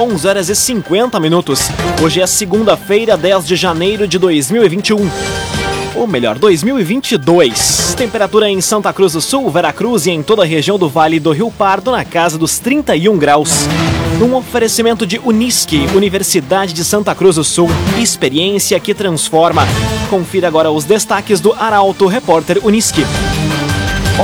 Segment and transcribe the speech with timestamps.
[0.00, 1.68] 11 horas e 50 minutos.
[2.02, 4.96] Hoje é segunda-feira, 10 de janeiro de 2021.
[5.94, 7.94] Ou melhor, 2022.
[7.98, 11.32] Temperatura em Santa Cruz do Sul, Veracruz e em toda a região do Vale do
[11.32, 13.68] Rio Pardo na casa dos 31 graus.
[14.22, 17.68] Um oferecimento de Unisque, Universidade de Santa Cruz do Sul.
[18.00, 19.66] Experiência que transforma.
[20.08, 23.04] Confira agora os destaques do Arauto Repórter Unisque.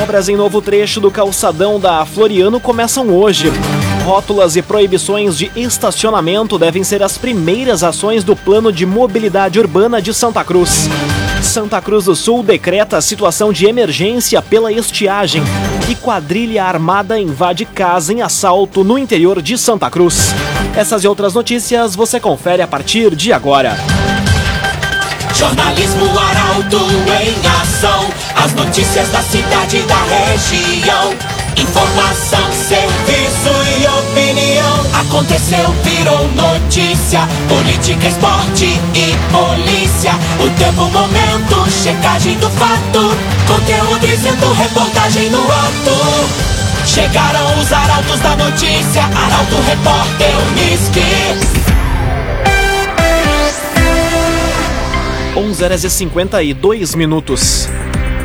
[0.02, 3.52] Obras em novo trecho do calçadão da Floriano começam hoje.
[4.06, 10.00] Rótulas e proibições de estacionamento devem ser as primeiras ações do Plano de Mobilidade Urbana
[10.00, 10.88] de Santa Cruz.
[11.42, 15.42] Santa Cruz do Sul decreta situação de emergência pela estiagem
[15.88, 20.32] e quadrilha armada invade casa em assalto no interior de Santa Cruz.
[20.76, 23.76] Essas e outras notícias você confere a partir de agora.
[25.34, 28.08] Jornalismo Arauto em ação.
[28.36, 31.12] As notícias da cidade e da região.
[31.56, 35.00] Informação, serviço e opinião.
[35.00, 37.28] Aconteceu, virou notícia.
[37.48, 40.12] Política, esporte e polícia.
[40.40, 43.16] O tempo, momento, checagem do fato.
[43.46, 46.46] Conteúdo dizendo, reportagem no ato.
[46.86, 49.02] Chegaram os arautos da notícia.
[49.02, 51.66] Arauto, repórter, Unisque.
[55.36, 57.68] 11 horas e 52 minutos.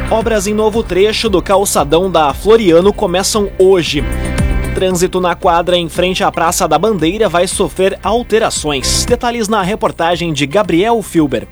[0.09, 4.03] Obras em novo trecho do calçadão da Floriano começam hoje.
[4.73, 9.03] Trânsito na quadra em frente à Praça da Bandeira vai sofrer alterações.
[9.03, 11.45] Detalhes na reportagem de Gabriel Filber.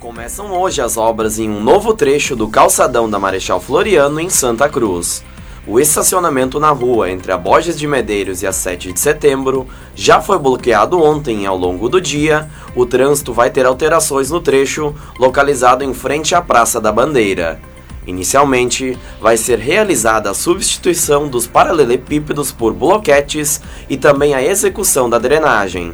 [0.00, 4.68] Começam hoje as obras em um novo trecho do calçadão da Marechal Floriano em Santa
[4.68, 5.24] Cruz.
[5.64, 10.20] O estacionamento na rua entre a Borges de Medeiros e a 7 de setembro já
[10.20, 14.92] foi bloqueado ontem e ao longo do dia, o trânsito vai ter alterações no trecho
[15.20, 17.60] localizado em frente à Praça da Bandeira.
[18.06, 25.18] Inicialmente, vai ser realizada a substituição dos paralelepípedos por bloquetes e também a execução da
[25.18, 25.92] drenagem.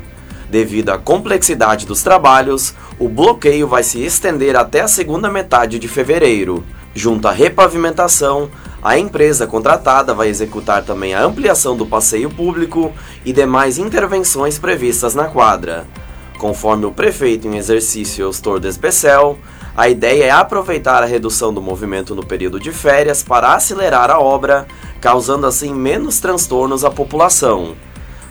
[0.51, 5.89] Devido à complexidade dos trabalhos, o bloqueio vai se estender até a segunda metade de
[5.89, 6.63] fevereiro.
[6.95, 8.51] Junto à repavimentação,
[8.83, 12.93] a empresa contratada vai executar também a ampliação do passeio público
[13.25, 15.87] e demais intervenções previstas na quadra.
[16.37, 19.39] Conforme o prefeito em exercício Eustor Despecel,
[19.77, 24.19] a ideia é aproveitar a redução do movimento no período de férias para acelerar a
[24.19, 24.67] obra,
[25.01, 27.75] causando assim menos transtornos à população.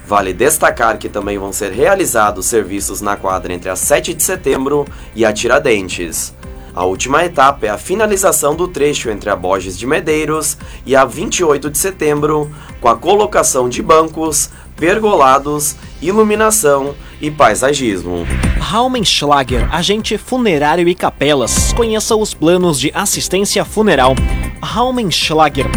[0.05, 4.85] Vale destacar que também vão ser realizados serviços na quadra entre a 7 de setembro
[5.15, 6.33] e a Tiradentes.
[6.73, 11.03] A última etapa é a finalização do trecho entre a Borges de Medeiros e a
[11.03, 12.49] 28 de setembro,
[12.79, 18.25] com a colocação de bancos, pergolados, iluminação e paisagismo.
[18.57, 21.73] Raumenschlager, agente funerário e capelas.
[21.73, 24.15] Conheça os planos de assistência funeral.
[24.61, 25.67] Raumenschlager.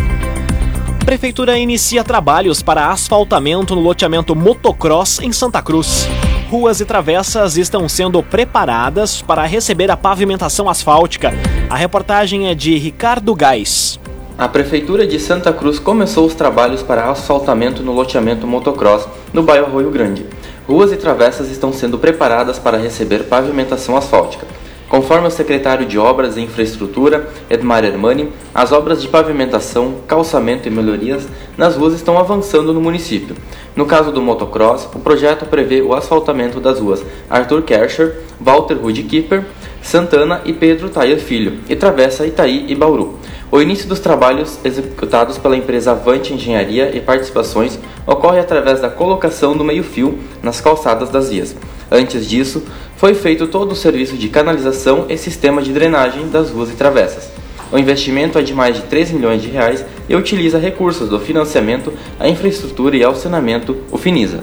[1.05, 6.09] Prefeitura inicia trabalhos para asfaltamento no loteamento Motocross em Santa Cruz
[6.55, 11.33] ruas e travessas estão sendo preparadas para receber a pavimentação asfáltica.
[11.69, 13.99] A reportagem é de Ricardo Gás.
[14.39, 19.67] A Prefeitura de Santa Cruz começou os trabalhos para asfaltamento no loteamento motocross no bairro
[19.67, 20.27] Arroio Grande.
[20.69, 24.47] Ruas e travessas estão sendo preparadas para receber pavimentação asfáltica.
[24.95, 30.71] Conforme o secretário de Obras e Infraestrutura, Edmar Hermani, as obras de pavimentação, calçamento e
[30.71, 31.27] melhorias
[31.59, 33.35] nas ruas estão avançando no município.
[33.75, 39.45] No caso do motocross, o projeto prevê o asfaltamento das ruas Arthur Kerscher, Walter Rudkipper,
[39.83, 43.19] Santana e Pedro Taia Filho, e travessa Itaí e Bauru.
[43.51, 49.57] O início dos trabalhos executados pela empresa Avante Engenharia e Participações ocorre através da colocação
[49.57, 51.57] do meio-fio nas calçadas das vias.
[51.95, 52.65] Antes disso,
[52.97, 57.31] foi feito todo o serviço de canalização e sistema de drenagem das ruas e travessas.
[57.71, 61.93] O investimento é de mais de 3 milhões de reais e utiliza recursos do financiamento,
[62.19, 64.43] a infraestrutura e ao saneamento, o FINISA.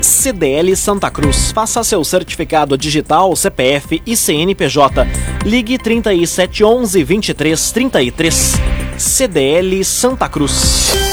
[0.00, 1.50] CDL Santa Cruz.
[1.50, 5.04] Faça seu certificado digital, CPF e CNPJ.
[5.44, 8.52] Ligue 3711 2333.
[8.96, 11.03] CDL Santa Cruz.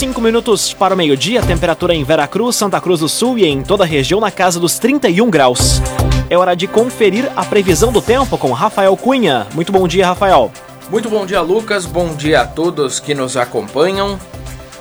[0.00, 3.84] 5 minutos para o meio-dia, temperatura em Veracruz, Santa Cruz do Sul e em toda
[3.84, 5.82] a região na casa dos 31 graus.
[6.30, 9.46] É hora de conferir a previsão do tempo com Rafael Cunha.
[9.52, 10.50] Muito bom dia, Rafael.
[10.88, 11.84] Muito bom dia, Lucas.
[11.84, 14.18] Bom dia a todos que nos acompanham.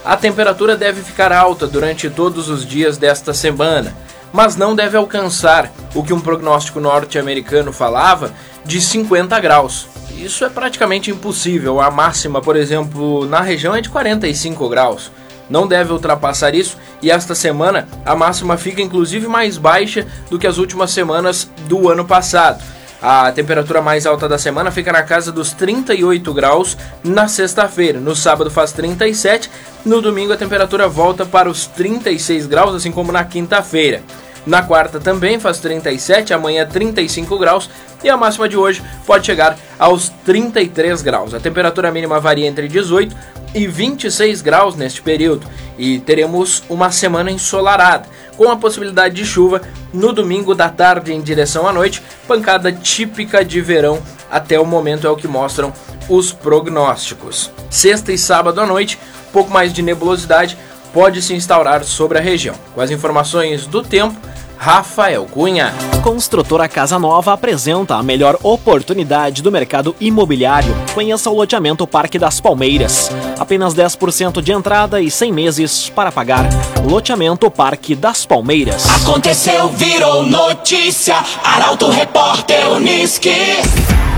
[0.05, 3.93] A temperatura deve ficar alta durante todos os dias desta semana,
[4.31, 8.31] mas não deve alcançar o que um prognóstico norte-americano falava
[8.65, 9.87] de 50 graus.
[10.17, 11.79] Isso é praticamente impossível.
[11.79, 15.11] A máxima, por exemplo, na região é de 45 graus.
[15.49, 20.45] Não deve ultrapassar isso e esta semana a máxima fica inclusive mais baixa do que
[20.45, 22.61] as últimas semanas do ano passado.
[23.01, 27.97] A temperatura mais alta da semana fica na casa dos 38 graus na sexta-feira.
[27.99, 29.49] No sábado faz 37,
[29.85, 34.03] no domingo a temperatura volta para os 36 graus, assim como na quinta-feira.
[34.45, 37.69] Na quarta também faz 37, amanhã 35 graus
[38.03, 41.33] e a máxima de hoje pode chegar aos 33 graus.
[41.33, 43.15] A temperatura mínima varia entre 18
[43.53, 45.45] e 26 graus neste período
[45.77, 48.07] e teremos uma semana ensolarada,
[48.37, 49.61] com a possibilidade de chuva
[49.93, 55.07] no domingo da tarde em direção à noite, pancada típica de verão até o momento
[55.07, 55.73] é o que mostram
[56.07, 57.51] os prognósticos.
[57.69, 58.99] Sexta e sábado à noite,
[59.31, 60.57] pouco mais de nebulosidade
[60.93, 62.55] pode se instaurar sobre a região.
[62.73, 64.15] Com as informações do tempo,
[64.59, 65.73] Rafael Cunha.
[66.03, 70.75] Construtora Casa Nova apresenta a melhor oportunidade do mercado imobiliário.
[70.93, 73.09] Conheça o loteamento Parque das Palmeiras.
[73.39, 76.45] Apenas 10% de entrada e 100 meses para pagar.
[76.83, 78.85] Loteamento Parque das Palmeiras.
[79.01, 81.15] Aconteceu, virou notícia.
[81.41, 84.08] Arauto Repórter Uniski.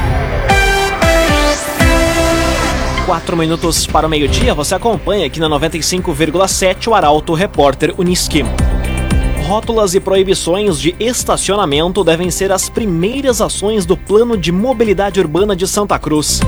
[3.06, 8.44] Quatro minutos para o meio-dia, você acompanha aqui na 95,7 o Arauto Repórter Uniski
[9.52, 15.58] rótulas e proibições de estacionamento devem ser as primeiras ações do Plano de Mobilidade Urbana
[15.58, 16.40] de Santa Cruz.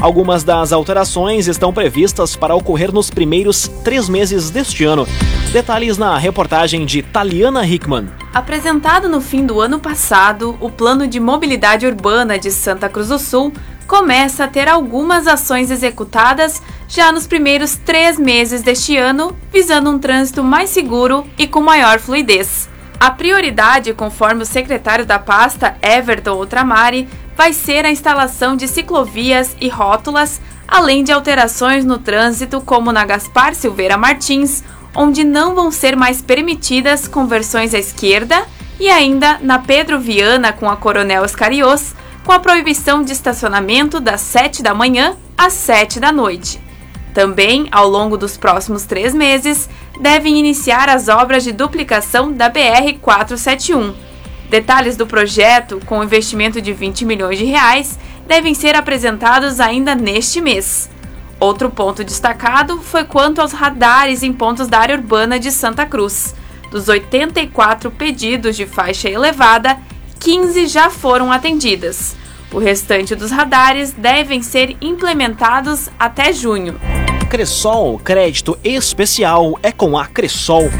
[0.00, 5.06] Algumas das alterações estão previstas para ocorrer nos primeiros três meses deste ano.
[5.52, 8.08] Detalhes na reportagem de Taliana Hickman.
[8.32, 13.18] Apresentado no fim do ano passado, o Plano de Mobilidade Urbana de Santa Cruz do
[13.18, 13.52] Sul
[13.86, 19.98] começa a ter algumas ações executadas já nos primeiros três meses deste ano, visando um
[19.98, 22.68] trânsito mais seguro e com maior fluidez.
[22.98, 29.54] A prioridade, conforme o secretário da pasta, Everton Outramari, vai ser a instalação de ciclovias
[29.60, 35.70] e rótulas, além de alterações no trânsito, como na Gaspar Silveira Martins, onde não vão
[35.70, 38.46] ser mais permitidas conversões à esquerda,
[38.80, 41.94] e ainda na Pedro Viana com a Coronel Escariós,
[42.26, 46.60] com a proibição de estacionamento das 7 da manhã às 7 da noite.
[47.14, 49.70] Também, ao longo dos próximos três meses,
[50.00, 53.94] devem iniciar as obras de duplicação da BR-471.
[54.50, 57.96] Detalhes do projeto, com investimento de 20 milhões de reais,
[58.26, 60.90] devem ser apresentados ainda neste mês.
[61.38, 66.34] Outro ponto destacado foi quanto aos radares em pontos da área urbana de Santa Cruz.
[66.72, 69.78] Dos 84 pedidos de faixa elevada,
[70.20, 72.16] 15 já foram atendidas.
[72.52, 76.78] O restante dos radares devem ser implementados até junho.
[77.28, 80.70] Cressol, crédito especial é com a Cressol.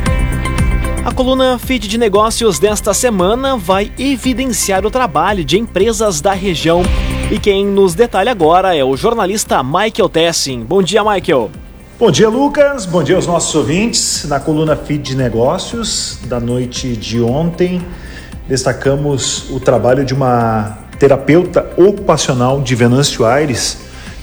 [1.05, 6.83] A coluna Feed de Negócios desta semana vai evidenciar o trabalho de empresas da região.
[7.31, 10.65] E quem nos detalha agora é o jornalista Michael Tessin.
[10.65, 11.51] Bom dia, Michael.
[11.99, 12.87] Bom dia, Lucas.
[12.87, 14.27] Bom dia aos nossos ouvintes.
[14.29, 17.81] Na coluna Feed de Negócios da noite de ontem,
[18.49, 23.79] destacamos o trabalho de uma terapeuta ocupacional de Venâncio Aires,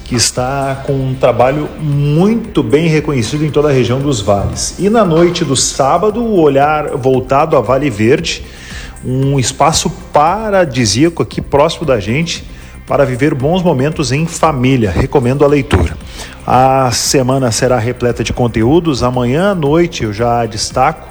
[0.06, 4.76] que está com um trabalho muito bem reconhecido em toda a região dos vales.
[4.80, 8.44] E na noite do sábado, o olhar voltado a Vale Verde,
[9.06, 12.44] um espaço paradisíaco aqui próximo da gente
[12.86, 14.92] para viver bons momentos em família.
[14.92, 15.98] Recomendo a leitura.
[16.46, 19.04] A semana será repleta de conteúdos.
[19.04, 21.08] Amanhã à noite eu já destaco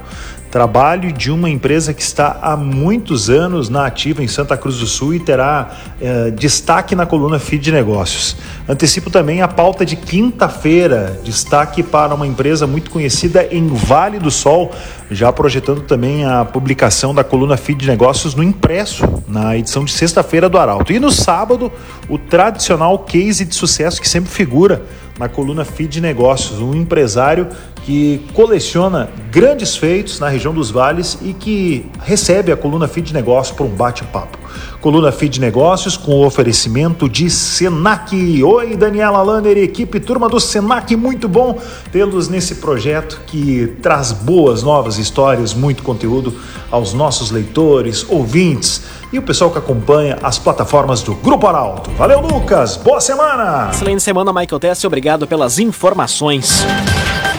[0.52, 4.86] trabalho de uma empresa que está há muitos anos na ativa em Santa Cruz do
[4.86, 8.36] Sul e terá eh, destaque na coluna Feed de Negócios.
[8.68, 14.30] Antecipo também a pauta de quinta-feira, destaque para uma empresa muito conhecida em Vale do
[14.30, 14.70] Sol,
[15.10, 19.92] já projetando também a publicação da coluna Feed de Negócios no impresso, na edição de
[19.92, 20.92] sexta-feira do Arauto.
[20.92, 21.72] E no sábado,
[22.10, 24.82] o tradicional case de sucesso que sempre figura
[25.18, 27.48] na coluna Feed de Negócios, um empresário
[27.84, 33.14] que coleciona grandes feitos na região dos vales e que recebe a coluna Feed de
[33.14, 34.38] Negócios para um bate-papo.
[34.80, 38.42] Coluna Feed de Negócios com o oferecimento de Senac.
[38.42, 41.58] Oi, Daniela Lanner, equipe turma do Senac, muito bom
[41.90, 46.34] tê-los nesse projeto que traz boas novas histórias, muito conteúdo
[46.70, 51.90] aos nossos leitores, ouvintes e o pessoal que acompanha as plataformas do Grupo Arauto.
[51.92, 52.76] Valeu, Lucas!
[52.76, 53.70] Boa semana!
[53.70, 54.86] Excelente semana, Michael Tessi.
[54.86, 56.64] Obrigado pelas informações.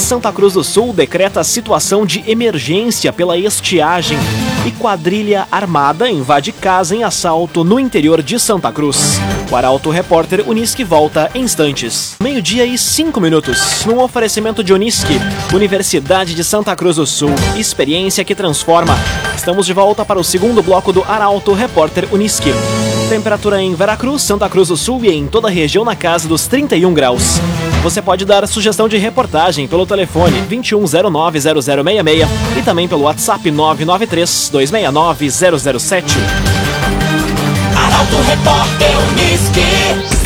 [0.00, 4.18] Santa Cruz do Sul decreta situação de emergência pela estiagem
[4.66, 9.20] e quadrilha armada invade casa em assalto no interior de Santa Cruz.
[9.50, 12.16] O Arauto Repórter Unisque volta em instantes.
[12.22, 13.84] Meio-dia e cinco minutos.
[13.84, 15.20] Num oferecimento de Unisque,
[15.52, 17.30] Universidade de Santa Cruz do Sul.
[17.56, 18.96] Experiência que transforma.
[19.36, 22.52] Estamos de volta para o segundo bloco do Arauto Repórter Unisque.
[23.08, 26.46] Temperatura em Veracruz, Santa Cruz do Sul e em toda a região na casa dos
[26.46, 27.40] 31 graus.
[27.82, 35.30] Você pode dar sugestão de reportagem pelo telefone 21090066 e também pelo WhatsApp 993 269
[35.30, 36.16] 007.
[37.74, 40.20] Arauto Repórter Uniski.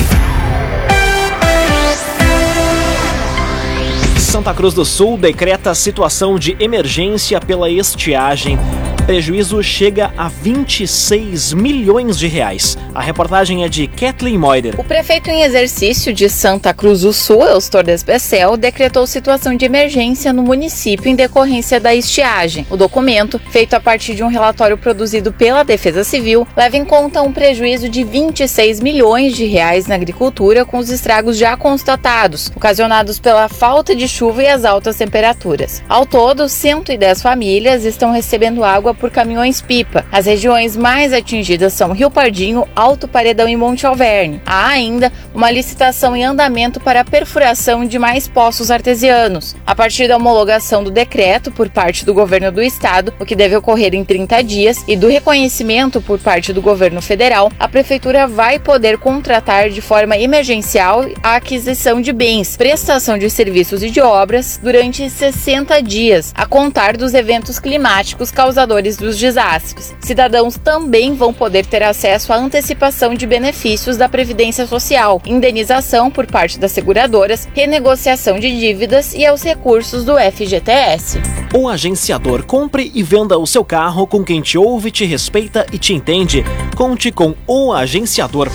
[4.19, 8.59] Santa Cruz do Sul decreta situação de emergência pela estiagem
[9.05, 12.77] prejuízo chega a 26 milhões de reais.
[12.95, 14.81] A reportagem é de Kathleen Moider.
[14.81, 20.33] O prefeito em exercício de Santa Cruz do Sul, Eustor Despecel, decretou situação de emergência
[20.33, 22.67] no município em decorrência da estiagem.
[22.71, 27.21] O documento, feito a partir de um relatório produzido pela Defesa Civil, leva em conta
[27.21, 33.19] um prejuízo de 26 milhões de reais na agricultura com os estragos já constatados, ocasionados
[33.19, 35.83] pela falta de chuva e as altas temperaturas.
[35.89, 40.05] Ao todo, 110 famílias estão recebendo água por caminhões-pipa.
[40.11, 44.41] As regiões mais atingidas são Rio Pardinho, Alto Paredão e Monte Alverne.
[44.47, 49.57] Há ainda uma licitação em andamento para a perfuração de mais poços artesianos.
[49.67, 53.57] A partir da homologação do decreto por parte do governo do estado, o que deve
[53.57, 58.59] ocorrer em 30 dias, e do reconhecimento por parte do governo federal, a prefeitura vai
[58.59, 64.61] poder contratar de forma emergencial a aquisição de bens, prestação de serviços e de obras
[64.63, 69.95] durante 60 dias, a contar dos eventos climáticos causadores dos desastres.
[70.01, 76.27] Cidadãos também vão poder ter acesso à antecipação de benefícios da Previdência Social, indenização por
[76.27, 81.21] parte das seguradoras, renegociação de dívidas e aos recursos do FGTS.
[81.55, 85.79] O agenciador compre e venda o seu carro com quem te ouve, te respeita e
[85.79, 86.45] te entende.
[86.77, 88.51] Conte com o agenciador.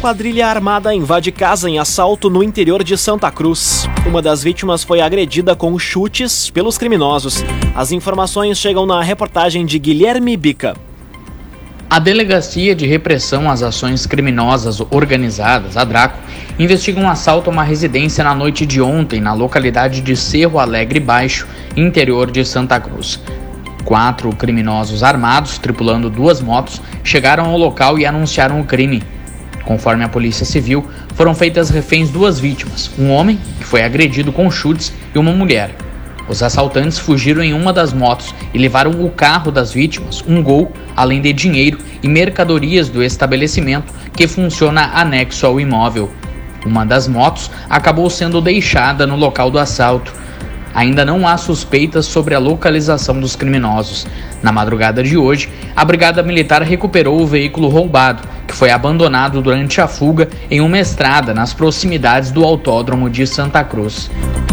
[0.00, 3.86] Quadrilha armada invade casa em assalto no interior de Santa Cruz.
[4.06, 7.44] Uma das vítimas foi agredida com chutes pelos criminosos.
[7.74, 10.74] As informações chegam na reportagem de Guilherme Bica.
[11.90, 16.18] A Delegacia de Repressão às Ações Criminosas Organizadas, a DRACO,
[16.58, 20.98] investiga um assalto a uma residência na noite de ontem na localidade de Cerro Alegre
[20.98, 23.20] Baixo, interior de Santa Cruz.
[23.84, 29.02] Quatro criminosos armados, tripulando duas motos, chegaram ao local e anunciaram o crime.
[29.64, 34.50] Conforme a Polícia Civil, foram feitas reféns duas vítimas: um homem, que foi agredido com
[34.50, 35.74] chutes, e uma mulher.
[36.28, 40.72] Os assaltantes fugiram em uma das motos e levaram o carro das vítimas, um gol,
[40.96, 46.08] além de dinheiro e mercadorias do estabelecimento que funciona anexo ao imóvel.
[46.64, 50.12] Uma das motos acabou sendo deixada no local do assalto.
[50.74, 54.06] Ainda não há suspeitas sobre a localização dos criminosos.
[54.42, 59.80] Na madrugada de hoje, a Brigada Militar recuperou o veículo roubado que foi abandonado durante
[59.80, 64.10] a fuga em uma estrada nas proximidades do Autódromo de Santa Cruz.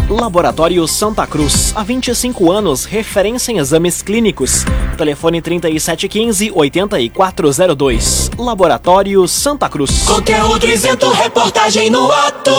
[0.08, 4.64] Laboratório Santa Cruz, há 25 anos, referência em exames clínicos.
[4.96, 8.30] Telefone 3715-8402.
[8.38, 10.04] Laboratório Santa Cruz.
[10.04, 12.50] Conteúdo isento, reportagem no ato.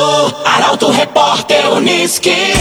[0.46, 2.54] Arauto Repórter Uniski.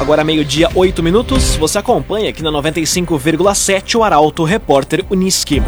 [0.00, 1.56] Agora meio-dia, 8 minutos.
[1.56, 5.62] Você acompanha aqui na 95,7 o Arauto Repórter Uniski.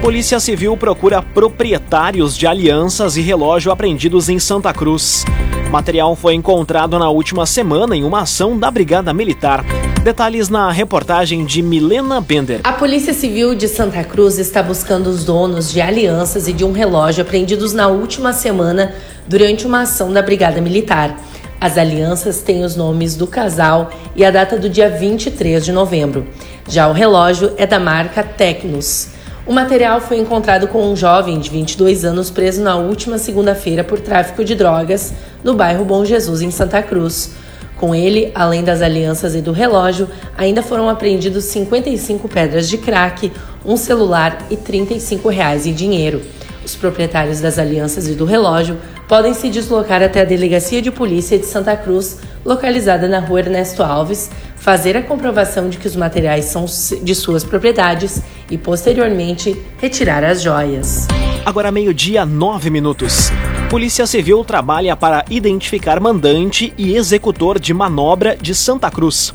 [0.00, 5.24] Polícia Civil procura proprietários de alianças e relógio apreendidos em Santa Cruz.
[5.70, 9.64] Material foi encontrado na última semana em uma ação da Brigada Militar.
[10.02, 12.60] Detalhes na reportagem de Milena Bender.
[12.64, 16.72] A Polícia Civil de Santa Cruz está buscando os donos de alianças e de um
[16.72, 18.94] relógio apreendidos na última semana
[19.26, 21.16] durante uma ação da Brigada Militar.
[21.62, 26.26] As alianças têm os nomes do casal e a data do dia 23 de novembro.
[26.68, 29.10] Já o relógio é da marca Tecnos.
[29.46, 34.00] O material foi encontrado com um jovem de 22 anos preso na última segunda-feira por
[34.00, 35.14] tráfico de drogas
[35.44, 37.30] no bairro Bom Jesus, em Santa Cruz.
[37.76, 43.30] Com ele, além das alianças e do relógio, ainda foram apreendidos 55 pedras de crack,
[43.64, 46.22] um celular e 35 reais em dinheiro.
[46.64, 48.78] Os proprietários das alianças e do relógio
[49.12, 53.82] podem se deslocar até a Delegacia de Polícia de Santa Cruz, localizada na rua Ernesto
[53.82, 60.24] Alves, fazer a comprovação de que os materiais são de suas propriedades e, posteriormente, retirar
[60.24, 61.08] as joias.
[61.44, 63.30] Agora, meio-dia, nove minutos.
[63.68, 69.34] Polícia Civil trabalha para identificar mandante e executor de manobra de Santa Cruz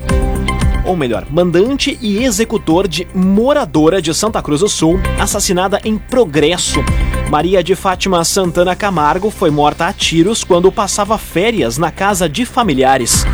[0.88, 6.80] ou melhor, mandante e executor de moradora de Santa Cruz do Sul, assassinada em Progresso.
[7.30, 12.46] Maria de Fátima Santana Camargo foi morta a tiros quando passava férias na casa de
[12.46, 13.26] familiares.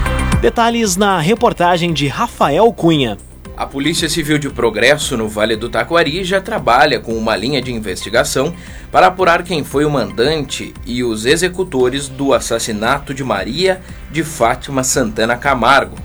[0.42, 3.18] Detalhes na reportagem de Rafael Cunha.
[3.56, 7.72] A Polícia Civil de Progresso, no Vale do Taquari, já trabalha com uma linha de
[7.72, 8.52] investigação
[8.92, 13.80] para apurar quem foi o mandante e os executores do assassinato de Maria
[14.12, 15.96] de Fátima Santana Camargo,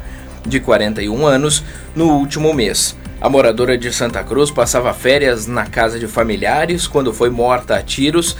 [0.48, 1.62] de 41 anos,
[1.94, 2.96] no último mês.
[3.20, 7.82] A moradora de Santa Cruz passava férias na casa de familiares quando foi morta a
[7.82, 8.36] tiros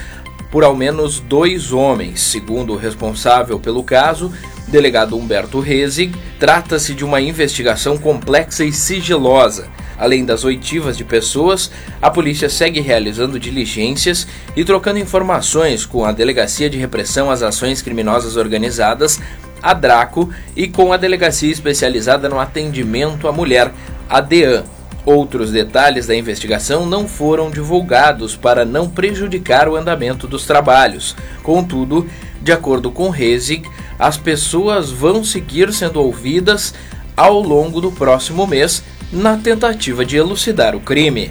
[0.50, 2.21] por ao menos dois homens.
[2.21, 4.33] Segundo o responsável pelo caso,
[4.69, 9.69] delegado Humberto Rezig, trata-se de uma investigação complexa e sigilosa.
[9.99, 16.12] Além das oitivas de pessoas, a polícia segue realizando diligências e trocando informações com a
[16.12, 19.21] Delegacia de Repressão às Ações Criminosas Organizadas,
[19.62, 23.73] a DRACO, e com a Delegacia Especializada no Atendimento à Mulher,
[24.09, 24.65] a DEAN.
[25.05, 31.17] Outros detalhes da investigação não foram divulgados para não prejudicar o andamento dos trabalhos.
[31.43, 32.07] Contudo,
[32.43, 33.67] de acordo com Rezig,
[33.99, 36.75] as pessoas vão seguir sendo ouvidas
[37.17, 41.31] ao longo do próximo mês na tentativa de elucidar o crime.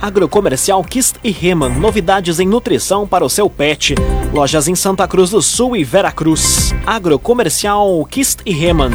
[0.00, 3.94] Agrocomercial Kist e Reman, novidades em nutrição para o seu pet.
[4.32, 6.72] Lojas em Santa Cruz do Sul e Veracruz.
[6.86, 8.90] Agrocomercial Kist e Reman.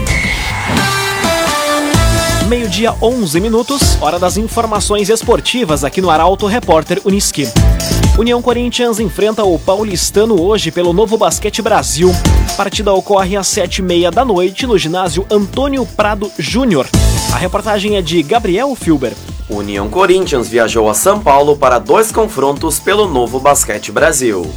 [2.48, 7.48] Meio-dia, 11 minutos, hora das informações esportivas aqui no Arauto Repórter Uniski.
[8.18, 12.12] União Corinthians enfrenta o Paulistano hoje pelo Novo Basquete Brasil.
[12.50, 16.88] A partida ocorre às sete e meia da noite no ginásio Antônio Prado Júnior.
[17.32, 19.14] A reportagem é de Gabriel Filber.
[19.50, 24.54] União Corinthians viajou a São Paulo para dois confrontos pelo Novo Basquete Brasil.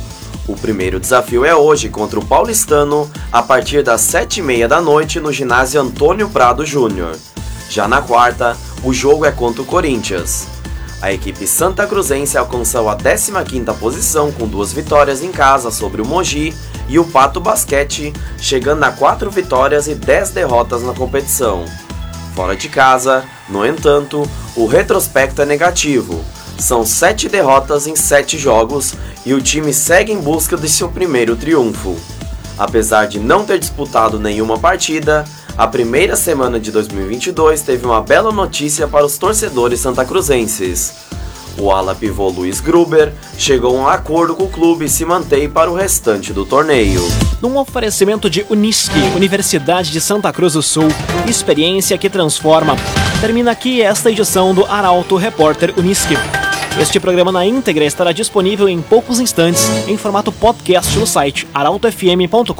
[0.48, 4.80] O primeiro desafio é hoje contra o Paulistano, a partir das sete e meia da
[4.80, 7.16] noite no ginásio Antônio Prado Júnior.
[7.70, 10.48] Já na quarta, o jogo é contra o Corinthians.
[11.00, 16.06] A equipe Santa Cruzense alcançou a 15ª posição com duas vitórias em casa sobre o
[16.06, 16.52] Mogi
[16.88, 21.64] e o Pato Basquete, chegando a quatro vitórias e 10 derrotas na competição.
[22.34, 26.24] Fora de casa, no entanto, o retrospecto é negativo.
[26.58, 31.36] São sete derrotas em sete jogos e o time segue em busca de seu primeiro
[31.36, 31.96] triunfo.
[32.58, 35.24] Apesar de não ter disputado nenhuma partida,
[35.56, 40.92] a primeira semana de 2022 teve uma bela notícia para os torcedores santacruzenses.
[41.58, 45.48] O ala pivô Luiz Gruber chegou a um acordo com o clube e se mantém
[45.48, 47.00] para o restante do torneio.
[47.40, 50.88] Num oferecimento de Unisque, Universidade de Santa Cruz do Sul,
[51.28, 52.76] experiência que transforma.
[53.20, 56.14] Termina aqui esta edição do Arauto Repórter Unisque.
[56.78, 62.50] Este programa na íntegra estará disponível em poucos instantes em formato podcast no site arautofm.com.br.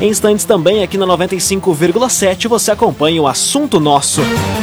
[0.00, 4.20] Em instantes também aqui na 95,7 você acompanha o assunto nosso.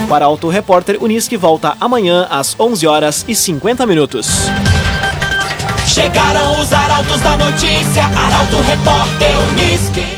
[0.08, 4.28] O Arauto Repórter Unisque volta amanhã às 11 horas e 50 minutos.
[5.88, 10.12] Chegaram os arautos da notícia, Arauto Repórter Unisque.